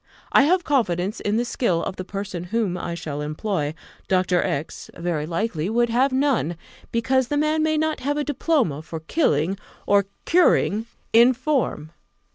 I 0.31 0.45
have 0.45 0.63
confidence 0.63 1.19
in 1.19 1.37
the 1.37 1.45
skill 1.45 1.83
of 1.83 1.95
the 1.95 2.03
person 2.03 2.45
whom 2.45 2.75
I 2.75 2.95
shall 2.95 3.21
employ: 3.21 3.75
Dr. 4.07 4.41
X, 4.41 4.89
very 4.97 5.27
likely, 5.27 5.69
would 5.69 5.89
have 5.91 6.11
none, 6.11 6.55
because 6.91 7.27
the 7.27 7.37
man 7.37 7.61
may 7.61 7.77
not 7.77 7.99
have 7.99 8.17
a 8.17 8.23
diploma 8.23 8.81
for 8.81 9.01
killing 9.01 9.59
or 9.85 10.07
curing 10.25 10.87
in 11.13 11.33
form. 11.33 11.91